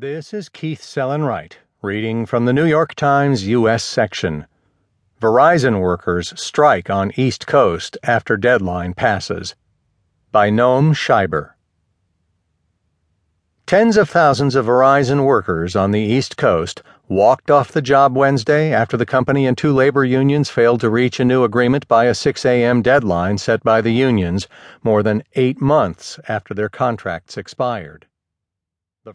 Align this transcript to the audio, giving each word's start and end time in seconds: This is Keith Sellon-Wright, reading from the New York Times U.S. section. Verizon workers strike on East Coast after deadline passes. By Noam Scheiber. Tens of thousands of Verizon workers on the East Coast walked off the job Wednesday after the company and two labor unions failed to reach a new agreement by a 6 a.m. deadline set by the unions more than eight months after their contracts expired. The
This 0.00 0.32
is 0.32 0.48
Keith 0.48 0.80
Sellon-Wright, 0.80 1.58
reading 1.82 2.24
from 2.24 2.44
the 2.44 2.52
New 2.52 2.66
York 2.66 2.94
Times 2.94 3.48
U.S. 3.48 3.82
section. 3.82 4.46
Verizon 5.20 5.80
workers 5.80 6.32
strike 6.40 6.88
on 6.88 7.10
East 7.16 7.48
Coast 7.48 7.98
after 8.04 8.36
deadline 8.36 8.94
passes. 8.94 9.56
By 10.30 10.50
Noam 10.50 10.94
Scheiber. 10.94 11.54
Tens 13.66 13.96
of 13.96 14.08
thousands 14.08 14.54
of 14.54 14.66
Verizon 14.66 15.24
workers 15.24 15.74
on 15.74 15.90
the 15.90 15.98
East 15.98 16.36
Coast 16.36 16.80
walked 17.08 17.50
off 17.50 17.72
the 17.72 17.82
job 17.82 18.16
Wednesday 18.16 18.72
after 18.72 18.96
the 18.96 19.04
company 19.04 19.48
and 19.48 19.58
two 19.58 19.72
labor 19.72 20.04
unions 20.04 20.48
failed 20.48 20.80
to 20.82 20.90
reach 20.90 21.18
a 21.18 21.24
new 21.24 21.42
agreement 21.42 21.88
by 21.88 22.04
a 22.04 22.14
6 22.14 22.44
a.m. 22.44 22.82
deadline 22.82 23.36
set 23.36 23.64
by 23.64 23.80
the 23.80 23.90
unions 23.90 24.46
more 24.84 25.02
than 25.02 25.24
eight 25.34 25.60
months 25.60 26.20
after 26.28 26.54
their 26.54 26.68
contracts 26.68 27.36
expired. 27.36 28.06
The 29.08 29.14